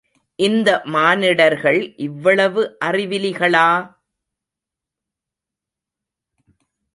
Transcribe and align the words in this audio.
இந்த 0.39 0.69
மானிடர்கள் 0.85 1.79
இவ்வளவு 1.97 2.77
அறிவிலிகளா! 2.81 3.67